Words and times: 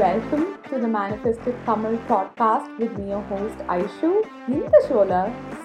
Welcome 0.00 0.44
to 0.66 0.76
the 0.82 0.88
manifested 0.94 1.58
Tamil 1.64 1.96
podcast 2.08 2.70
with 2.78 2.94
me 2.98 3.08
host 3.30 3.62
Aishu 3.74 4.10
இந்த 4.48 4.76
ஷோவில் 4.86 5.14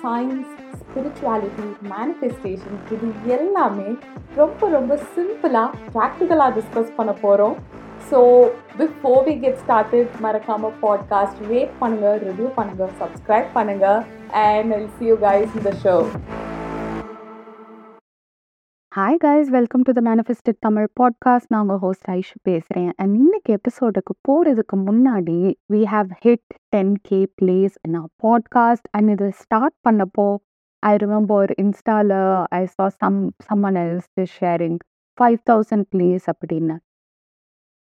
science 0.02 0.50
spirituality 0.80 1.68
manifestation 1.92 2.80
இது 2.92 3.10
எல்லாமே 3.36 3.88
ரொம்ப 4.36 4.70
ரொம்ப 4.70 4.98
சிம்பிளாக 5.16 5.80
ப்ராக்டிக்கலாக 5.94 6.56
டிஸ்கஸ் 6.58 6.92
பண்ண 6.96 7.14
போகிறோம் 7.22 7.56
so 8.12 8.20
before 8.78 9.22
we 9.28 9.36
get 9.40 9.62
started 9.64 10.18
மறக்காமல் 10.20 10.76
பாட்காஸ்ட் 10.82 11.42
ரேட் 11.52 11.76
பண்ணுங்கள் 11.82 12.20
ரிவ்யூ 12.28 12.50
பண்ணுங்கள் 12.58 12.96
சப்ஸ்கிரைப் 13.02 13.52
பண்ணுங்கள் 13.56 14.02
and 14.46 14.74
I 14.74 14.82
see 14.98 15.06
you 15.06 15.18
guys 15.22 15.56
இந்த 15.56 15.74
show 15.84 15.96
hi 18.96 19.18
guys 19.24 19.50
welcome 19.50 19.82
to 19.82 19.92
the 19.92 20.02
manifested 20.02 20.58
Tamil 20.60 20.86
podcast 21.00 21.48
நான் 21.48 21.62
உங்கள் 21.62 21.78
ஹோஸ்ட் 21.78 22.10
ஐஷ் 22.10 22.32
பேசுகிறேன் 22.42 22.92
அண்ட் 22.96 23.16
இன்னைக்கு 23.16 23.58
எபிசோடுக்கு 23.58 24.14
போகிறதுக்கு 24.28 24.76
முன்னாடி 24.76 25.54
we 25.74 25.82
have 25.86 26.10
hit 26.26 26.54
ten 26.70 26.96
K 27.02 27.34
plays 27.42 27.76
in 27.82 27.98
podcast 28.24 28.88
and 28.92 29.10
இது 29.10 29.32
ஸ்டார்ட் 29.34 29.74
பண்ணப்போ 29.90 30.36
ஐ 30.80 30.96
ரிமெம்பர் 30.96 31.52
இன்ஸ்டாவில் 31.62 32.44
I 32.44 32.66
saw 32.66 32.90
some 32.90 33.32
someone 33.50 33.80
else 33.84 34.26
sharing 34.40 34.78
five 35.18 35.38
thousand 35.52 35.86
plays 35.96 36.26
அப்படின்னு. 36.36 36.78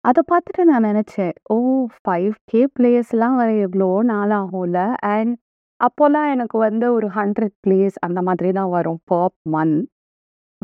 அதை 0.05 0.23
பார்த்துட்டு 0.31 0.64
நான் 0.64 0.84
நினச்சேன் 0.84 1.34
ஓ 1.53 1.86
ஃபைவ் 2.09 2.31
கே 2.45 2.67
பிளேஸ்லாம் 2.80 3.36
வர 3.36 3.53
எவ்வளோ 3.53 4.03
நாளாகும்ல 4.03 4.94
அண்ட் 4.94 5.38
அப்போல்லாம் 5.80 6.31
எனக்கு 6.31 6.58
வந்து 6.58 6.94
ஒரு 6.94 7.08
ஹண்ட்ரட் 7.08 7.58
பிளேஸ் 7.67 7.94
அந்த 8.00 8.22
மாதிரி 8.22 8.52
தான் 8.52 8.70
வரும் 8.70 9.02
per 9.03 9.34
month 9.52 9.84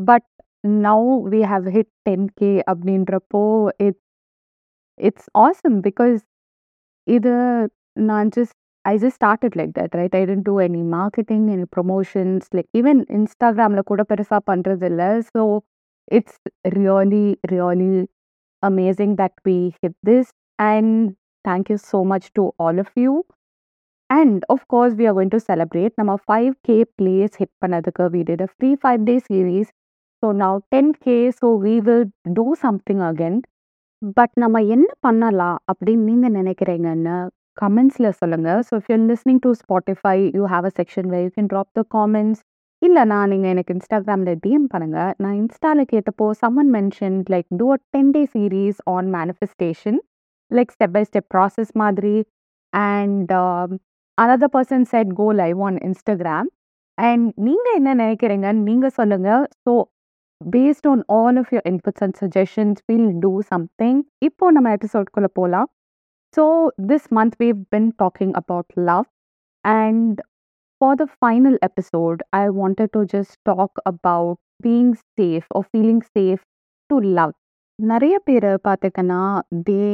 but 0.04 0.26
now 0.85 1.07
we 1.33 1.41
have 1.51 1.65
hit 1.75 1.91
ten 2.09 2.27
K 2.41 2.51
அப்படின்றப்போ 2.71 3.43
இட் 3.87 3.99
இட்ஸ் 4.99 5.29
ஆசம் 5.45 5.77
பிகாஸ் 5.87 6.19
இது 7.07 7.33
நான் 8.09 8.29
just 8.37 8.57
I 8.85 8.93
just 9.03 9.17
started 9.21 9.55
like 9.59 9.73
that 9.79 9.95
right 9.99 10.15
I 10.19 10.23
tent 10.29 10.47
do 10.49 10.55
any 10.67 10.83
marketing 10.97 11.45
any 11.55 11.67
promotions 11.75 12.47
like 12.57 12.69
even 12.81 13.01
இன்ஸ்டாகிராமில் 13.19 13.89
கூட 13.91 14.03
பெருசாக 14.11 14.41
பண்ணுறது 14.51 14.87
இல்லை 14.91 15.11
so 15.33 15.43
it's 16.11 16.39
really 16.77 17.25
really 17.53 17.93
amazing 18.63 19.15
that 19.17 19.33
we 19.45 19.75
hit 19.81 19.93
this 20.03 20.27
and 20.59 21.15
thank 21.45 21.69
you 21.69 21.77
so 21.77 22.03
much 22.03 22.31
to 22.33 22.43
all 22.57 22.79
of 22.79 22.89
you 22.95 23.13
and 24.09 24.45
of 24.49 24.67
course 24.67 24.93
we 24.93 25.05
are 25.05 25.13
going 25.13 25.29
to 25.29 25.41
celebrate 25.49 25.93
நம்ம 25.99 26.15
5k 26.31 26.77
plays 26.99 27.31
hit 27.41 27.51
பண்ணதுக்கு 27.63 28.05
we 28.15 28.21
did 28.29 28.41
a 28.41 28.51
free 28.57 28.75
5 28.91 29.05
day 29.09 29.17
So 30.22 30.24
so 30.24 30.32
now 30.34 30.52
10k 30.72 31.04
so 31.32 31.48
we 31.56 31.80
will 31.80 32.04
do 32.32 32.44
something 32.62 33.00
again. 33.10 33.34
But 34.16 34.32
நம்ம 34.34 34.56
என்ன 34.74 34.88
பண்ணலாம் 35.06 35.58
அப்படின்னு 35.70 36.04
நீங்கள் 36.08 36.34
நினைக்கிறீங்கன்னு 36.38 37.16
கமெண்ட்ஸில் 37.58 38.08
சொல்லுங்கள் 38.20 38.60
so 38.68 38.72
if 38.80 38.88
you're 38.92 39.04
listening 39.10 39.40
to 39.46 39.50
Spotify 39.60 40.14
you 40.38 40.44
have 40.52 40.66
a 40.70 40.72
section 40.78 41.08
where 41.12 41.18
you 41.24 41.30
can 41.36 41.50
drop 41.52 41.70
the 41.78 41.82
comments 41.96 42.42
இல்லைனா 42.82 43.18
நீங்கள் 43.32 43.52
எனக்கு 43.54 43.74
இன்ஸ்டாகிராமில் 43.76 44.38
டிஎம் 44.44 44.66
பண்ணுங்கள் 44.74 45.12
நான் 45.24 45.36
இன்ஸ்டாவில் 45.42 45.88
கேட்டப்போ 45.92 46.28
someone 46.42 46.70
mention 46.76 47.18
like 47.34 47.48
do 47.60 47.68
a 47.76 47.78
ten 47.96 48.12
day 48.16 48.22
series 48.36 48.80
on 48.94 49.08
manifestation 49.16 49.98
like 50.50 50.72
step 50.76 50.94
by 50.96 51.04
step 51.10 51.28
process 51.36 51.72
மாதிரி. 51.82 52.16
And 52.72 53.32
another 54.18 54.54
person 54.56 54.88
said 54.92 55.12
go 55.20 55.28
live 55.42 55.60
on 55.68 55.78
Instagram 55.88 56.48
and 56.98 57.26
நீங்கள் 57.46 57.76
என்ன 57.80 57.90
நினைக்கிறீங்கன்னு 58.02 58.66
நீங்கள் 58.70 58.96
சொல்லுங்கள் 59.00 59.44
so 59.64 59.72
paste 60.41 60.87
on 60.87 61.03
all 61.09 61.37
of 61.37 61.51
your 61.53 61.65
inputs 61.71 62.03
and 62.03 62.17
suggestions 62.23 62.81
will 62.87 63.11
do 63.19 63.33
something 63.51 63.99
இப்போ 64.19 64.51
நம்ம 64.51 64.71
எபிசோட்குள்ளே 64.77 65.31
போகலாம் 65.33 65.69
so 66.37 66.45
this 66.91 67.07
month 67.11 67.37
we've 67.39 67.63
been 67.69 67.89
talking 68.01 68.31
about 68.41 68.67
love 68.89 69.07
and 69.65 70.15
for 70.81 70.95
the 70.97 71.07
final 71.15 71.55
episode, 71.61 72.21
I 72.33 72.49
wanted 72.51 72.91
to 72.93 73.05
just 73.05 73.37
talk 73.45 73.71
about 73.85 74.37
being 74.59 74.89
safe 75.17 75.45
or 75.51 75.63
feeling 75.65 76.01
safe 76.09 76.41
to 76.89 76.95
love. 77.17 77.33
நிறைய 77.79 78.15
பேர் 78.19 78.47
பார்த்துக்கன்னா 78.67 79.21
தே 79.69 79.85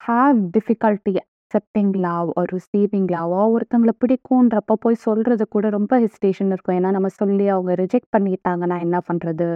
have 0.00 0.38
difficulty 0.54 1.14
accepting 1.53 1.91
ஒரு 2.35 2.47
receiving 2.57 3.09
love 3.11 3.33
ஒருத்தங்களை 3.55 3.93
பிடிக்கும்ன்றப்ப 4.03 4.75
போய் 4.79 5.03
சொல்கிறது 5.05 5.43
கூட 5.47 5.69
ரொம்ப 5.69 5.93
ஹெசிடேஷன் 5.99 6.51
இருக்கும். 6.53 6.75
ஏன்னா 6.75 6.91
நம்ம 6.91 7.09
சொல்லி 7.19 7.45
அவங்க 7.47 7.73
ரிஜெக்ட் 7.73 8.13
பண்ணிட்டாங்கன்னா 8.15 8.77
என்ன 8.81 8.97
பண்ணுறது 9.09 9.47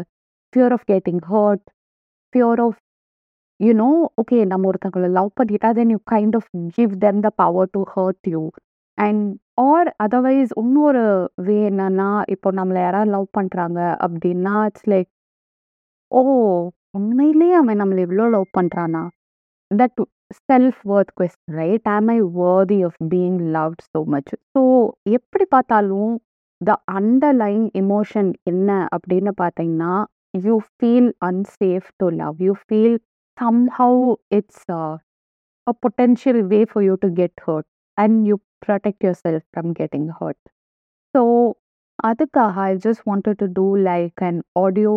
fear 0.53 0.74
of 0.74 0.86
getting 0.91 1.22
hurt 1.31 1.66
fear 2.34 2.62
of 2.62 2.78
you know 3.59 3.90
okay 4.22 4.40
நம்ம 4.46 4.68
ஒருத்தங்களை 4.68 5.09
லவ் 5.09 5.31
பண்ணிட்டா 5.40 5.69
then 5.72 5.90
you 5.90 6.00
kind 6.12 6.36
of 6.36 6.50
give 6.75 6.91
them 6.97 7.22
the 7.22 7.30
power 7.36 7.69
to 7.72 7.81
hurt 7.96 8.28
you 8.28 8.41
and 8.97 9.24
or 9.62 9.90
otherwise 10.03 10.52
இன்னொரு 10.56 11.03
வே 11.47 11.57
என்னன்னா 11.69 12.09
இப்போ 12.30 12.52
நம்மளை 12.52 12.81
யாராவது 12.81 13.12
லவ் 13.12 13.28
பண்ணுறாங்க 13.40 13.80
அப்படின்னா 14.06 14.56
இட்ஸ் 14.66 14.88
லைக் 14.90 15.09
ஓ 16.12 16.22
உண்மையிலேயே 16.91 17.53
அவன் 17.53 17.81
நம்மளை 17.81 18.00
எவ்வளோ 18.00 18.28
love 18.30 18.47
பண்ணுறானா 18.57 19.03
that 19.72 20.00
self 20.41 20.81
worth 20.95 21.12
question 21.21 21.56
right 21.61 21.89
am 21.95 22.11
I 22.17 22.19
வேர்தி 22.41 22.78
of 22.89 22.99
being 23.12 23.39
loved 23.56 23.83
so 23.93 24.00
much 24.15 24.33
so 24.55 24.62
எப்படி 25.19 25.47
பார்த்தாலும் 25.55 26.12
த 26.61 26.77
அண்டர்லைன் 26.99 27.65
எமோஷன் 27.83 28.31
என்ன 28.53 28.71
அப்படின்னு 28.97 29.33
பார்த்தீங்கன்னா 29.43 29.95
you 30.47 30.56
feel 30.75 31.11
unsafe 31.31 31.89
to 32.03 32.09
love 32.23 32.37
you 32.49 32.55
feel 32.67 32.99
somehow 33.39 33.93
it's 34.31 34.59
uh, 34.71 34.97
a 35.67 35.75
potential 35.77 36.39
way 36.43 36.65
for 36.65 36.83
you 36.83 36.97
to 37.03 37.09
get 37.11 37.33
hurt 37.47 37.67
and 37.99 38.27
you 38.27 38.37
protect 38.62 39.03
yourself 39.03 39.43
from 39.53 39.73
getting 39.73 40.06
hurt. 40.19 40.39
So, 41.15 41.23
அதுக்காக 41.99 42.56
I 42.67 42.77
just 42.87 43.03
wanted 43.11 43.37
to 43.43 43.49
do 43.61 43.67
like 43.89 44.21
an 44.31 44.39
audio 44.56 44.95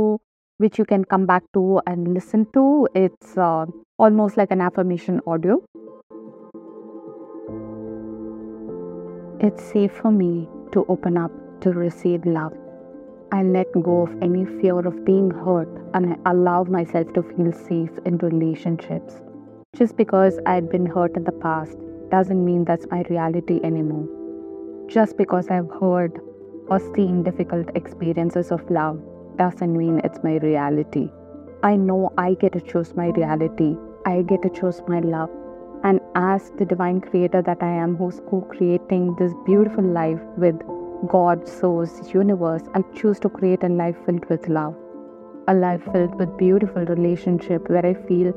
which 0.61 0.79
you 0.79 0.85
can 0.85 1.05
come 1.07 1.25
back 1.25 1.43
to 1.55 1.81
and 1.87 2.13
listen 2.13 2.47
to. 2.53 2.87
It's 2.95 3.39
uh, 3.39 3.65
almost 3.99 4.37
like 4.37 4.51
an 4.51 4.61
affirmation 4.61 5.21
audio. 5.27 5.63
It's 9.41 9.63
safe 9.73 9.93
for 9.93 10.11
me 10.13 10.49
to 10.73 10.85
open 10.89 11.17
up 11.17 11.33
to 11.63 11.71
receive 11.71 12.27
love. 12.27 12.53
I 13.33 13.43
let 13.43 13.73
go 13.73 14.03
of 14.03 14.23
any 14.23 14.45
fear 14.45 14.87
of 14.87 15.03
being 15.05 15.31
hurt 15.31 15.69
and 15.95 16.13
I 16.13 16.31
allow 16.31 16.65
myself 16.65 17.11
to 17.15 17.23
feel 17.23 17.53
safe 17.53 17.99
in 18.05 18.19
relationships. 18.19 19.15
Just 19.75 19.97
because 19.97 20.39
I'd 20.45 20.69
been 20.69 20.85
hurt 20.85 21.17
in 21.17 21.25
the 21.25 21.33
past 21.33 21.79
doesn't 22.11 22.45
mean 22.45 22.67
that's 22.67 22.87
my 22.91 23.03
reality 23.09 23.61
anymore. 23.65 24.09
Just 24.89 25.17
because 25.17 25.49
I've 25.49 25.71
heard 25.81 26.21
or 26.69 26.81
seen 26.95 27.23
difficult 27.23 27.71
experiences 27.75 28.51
of 28.51 28.69
love 28.71 29.01
doesn't 29.41 29.77
mean 29.77 30.01
it's 30.05 30.23
my 30.23 30.37
reality. 30.45 31.09
I 31.63 31.77
know 31.77 32.13
I 32.19 32.35
get 32.35 32.53
to 32.55 32.61
choose 32.61 32.95
my 32.95 33.09
reality, 33.19 33.77
I 34.07 34.23
get 34.23 34.43
to 34.43 34.51
choose 34.51 34.83
my 34.87 35.01
love. 35.01 35.31
And 35.83 36.01
as 36.15 36.51
the 36.59 36.67
divine 36.67 37.01
creator 37.01 37.41
that 37.43 37.63
I 37.63 37.73
am, 37.85 37.97
who's 37.97 38.21
co 38.31 38.43
creating 38.43 39.17
this 39.19 39.33
beautiful 39.47 39.85
life 39.85 40.21
with 40.37 40.61
God, 41.09 41.49
source, 41.49 42.13
universe, 42.13 42.63
I 42.75 42.83
choose 42.95 43.19
to 43.21 43.31
create 43.31 43.63
a 43.63 43.69
life 43.69 43.97
filled 44.05 44.29
with 44.29 44.49
love. 44.49 44.75
A 45.49 45.55
life 45.55 45.85
filled 45.93 46.17
with 46.17 46.37
beautiful 46.37 46.85
relationship 46.85 47.71
where 47.71 47.87
I 47.87 47.95
feel 48.09 48.35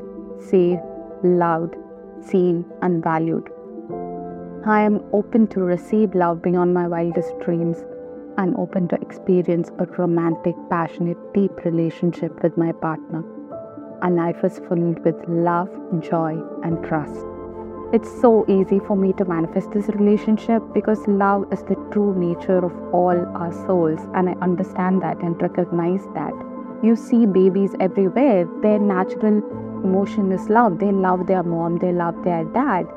safe, 0.52 0.80
loved, 1.24 1.76
seen, 2.22 2.64
and 2.82 3.04
valued. 3.04 3.50
I 4.66 4.82
am 4.82 5.02
open 5.12 5.48
to 5.48 5.60
receive 5.60 6.16
love 6.16 6.42
beyond 6.42 6.74
my 6.74 6.88
wildest 6.88 7.38
dreams 7.42 7.84
and 8.38 8.56
open 8.58 8.88
to 8.88 9.02
experience 9.02 9.70
a 9.80 9.86
romantic, 9.98 10.56
passionate, 10.70 11.18
deep 11.34 11.64
relationship 11.66 12.42
with 12.44 12.58
my 12.58 12.72
partner. 12.72 13.24
A 14.02 14.10
life 14.10 14.44
is 14.44 14.60
filled 14.60 15.04
with 15.06 15.16
love, 15.28 15.70
joy, 16.02 16.38
and 16.64 16.84
trust. 16.84 17.26
It's 17.94 18.10
so 18.22 18.44
easy 18.48 18.80
for 18.80 18.98
me 18.98 19.14
to 19.14 19.26
manifest 19.26 19.72
this 19.72 19.88
relationship 19.88 20.64
because 20.74 21.08
love 21.08 21.46
is 21.54 21.62
the 21.64 21.76
true 21.92 22.16
nature 22.16 22.66
of 22.66 22.74
all 22.94 23.18
our 23.36 23.54
souls, 23.66 24.00
and 24.16 24.30
I 24.30 24.34
understand 24.42 25.02
that 25.04 25.22
and 25.22 25.40
recognize 25.42 26.04
that. 26.16 26.34
You 26.82 26.96
see 26.96 27.26
babies 27.26 27.76
everywhere, 27.80 28.46
their 28.62 28.80
natural 28.80 29.38
emotion 29.84 30.32
is 30.32 30.50
love. 30.50 30.80
They 30.80 30.92
love 30.92 31.28
their 31.28 31.44
mom, 31.44 31.78
they 31.78 31.94
love 31.94 32.24
their 32.24 32.44
dad, 32.46 32.88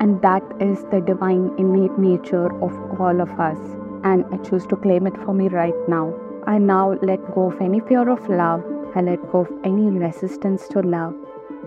and 0.00 0.22
that 0.22 0.42
is 0.60 0.84
the 0.92 1.00
divine 1.00 1.52
innate 1.58 1.98
nature 1.98 2.46
of 2.62 3.00
all 3.00 3.20
of 3.20 3.30
us. 3.40 3.58
And 4.04 4.24
I 4.32 4.36
choose 4.38 4.66
to 4.66 4.76
claim 4.76 5.06
it 5.06 5.16
for 5.24 5.34
me 5.34 5.48
right 5.48 5.74
now. 5.88 6.14
I 6.46 6.58
now 6.58 6.92
let 7.02 7.34
go 7.34 7.50
of 7.50 7.60
any 7.60 7.80
fear 7.80 8.08
of 8.08 8.28
love, 8.28 8.62
I 8.94 9.00
let 9.02 9.20
go 9.30 9.40
of 9.40 9.52
any 9.64 9.90
resistance 9.90 10.68
to 10.68 10.80
love. 10.80 11.14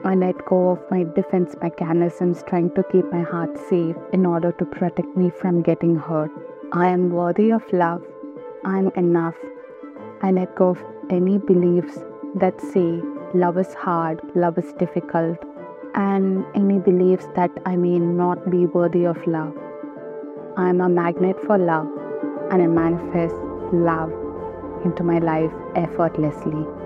I 0.03 0.15
let 0.15 0.45
go 0.45 0.69
of 0.69 0.79
my 0.89 1.03
defense 1.03 1.55
mechanisms 1.61 2.43
trying 2.47 2.71
to 2.75 2.83
keep 2.83 3.11
my 3.11 3.21
heart 3.21 3.57
safe 3.69 3.97
in 4.13 4.25
order 4.25 4.53
to 4.53 4.65
protect 4.65 5.17
me 5.17 5.29
from 5.29 5.61
getting 5.61 5.97
hurt. 5.97 6.31
I 6.71 6.87
am 6.87 7.09
worthy 7.09 7.51
of 7.51 7.61
love. 7.73 8.01
I 8.63 8.79
am 8.79 8.89
enough. 8.95 9.35
I 10.21 10.31
let 10.31 10.55
go 10.55 10.69
of 10.69 10.83
any 11.09 11.37
beliefs 11.37 11.99
that 12.35 12.61
say 12.61 13.01
love 13.33 13.57
is 13.57 13.73
hard, 13.73 14.21
love 14.33 14.57
is 14.57 14.71
difficult, 14.73 15.37
and 15.95 16.45
any 16.55 16.79
beliefs 16.79 17.27
that 17.35 17.51
I 17.65 17.75
may 17.75 17.99
not 17.99 18.49
be 18.49 18.65
worthy 18.65 19.05
of 19.05 19.27
love. 19.27 19.53
I'm 20.57 20.79
a 20.79 20.87
magnet 20.87 21.37
for 21.45 21.57
love 21.57 21.98
and 22.51 22.61
I 22.61 22.67
manifest 22.67 23.35
love 23.73 24.11
into 24.83 25.03
my 25.03 25.19
life 25.19 25.51
effortlessly. 25.75 26.78